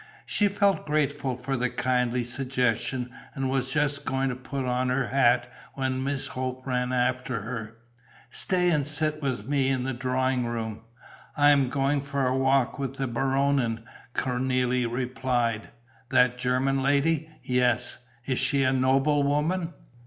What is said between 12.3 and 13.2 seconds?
walk with the